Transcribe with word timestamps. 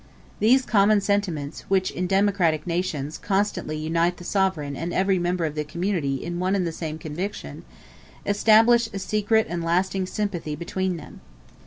These 0.39 0.65
common 0.65 0.99
sentiments, 0.99 1.65
which, 1.67 1.91
in 1.91 2.07
democratic 2.07 2.65
nations, 2.65 3.19
constantly 3.19 3.77
unite 3.77 4.17
the 4.17 4.23
sovereign 4.23 4.75
and 4.75 4.91
every 4.91 5.19
member 5.19 5.45
of 5.45 5.53
the 5.53 5.63
community 5.63 6.23
in 6.23 6.39
one 6.39 6.55
and 6.55 6.65
the 6.65 6.71
same 6.71 6.97
conviction, 6.97 7.63
establish 8.25 8.89
a 8.91 8.97
secret 8.97 9.45
and 9.47 9.63
lasting 9.63 10.07
sympathy 10.07 10.55
between 10.55 10.97
them. 10.97 11.21